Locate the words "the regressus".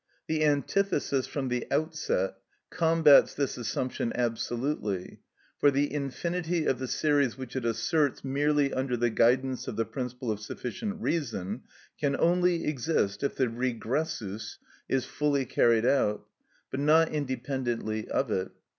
13.35-14.57